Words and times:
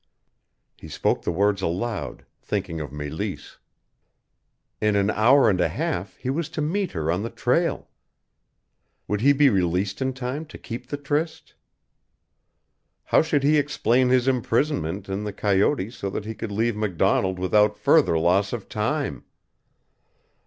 He 0.77 0.87
spoke 0.87 1.21
the 1.21 1.31
words 1.31 1.61
aloud, 1.61 2.25
thinking 2.41 2.81
of 2.81 2.91
Meleese. 2.91 3.59
In 4.81 4.95
an 4.95 5.11
hour 5.11 5.47
and 5.47 5.61
a 5.61 5.69
half 5.69 6.15
he 6.17 6.31
was 6.31 6.49
to 6.49 6.59
meet 6.63 6.93
her 6.93 7.11
on 7.11 7.21
the 7.21 7.29
trail. 7.29 7.87
Would 9.07 9.21
he 9.21 9.31
be 9.31 9.47
released 9.49 10.01
in 10.01 10.13
time 10.13 10.47
to 10.47 10.57
keep 10.57 10.87
the 10.87 10.97
tryst? 10.97 11.53
How 13.03 13.21
should 13.21 13.43
he 13.43 13.59
explain 13.59 14.09
his 14.09 14.27
imprisonment 14.27 15.07
in 15.07 15.23
the 15.23 15.31
coyote 15.33 15.91
so 15.91 16.09
that 16.09 16.25
he 16.25 16.33
could 16.33 16.51
leave 16.51 16.75
MacDonald 16.75 17.37
without 17.37 17.77
further 17.77 18.17
loss 18.17 18.53
of 18.53 18.67
time? 18.67 19.23